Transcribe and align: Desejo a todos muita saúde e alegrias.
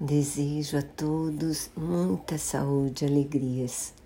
Desejo 0.00 0.78
a 0.78 0.82
todos 0.82 1.72
muita 1.74 2.38
saúde 2.38 3.04
e 3.04 3.08
alegrias. 3.08 3.97